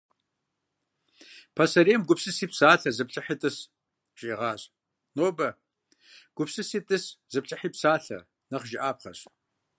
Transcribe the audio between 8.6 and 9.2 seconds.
жыӏапхъэщ.